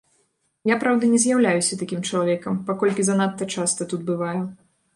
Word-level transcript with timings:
Я, 0.69 0.77
праўда, 0.83 1.09
не 1.11 1.19
з'яўляюся 1.25 1.79
такім 1.83 2.01
чалавекам, 2.09 2.57
паколькі 2.73 3.01
занадта 3.11 3.51
часта 3.57 3.91
тут 3.93 4.01
бываю. 4.13 4.41